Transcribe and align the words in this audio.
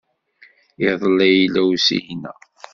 Iḍelli 0.87 1.31
yella 1.33 1.61
usigna. 1.73 2.33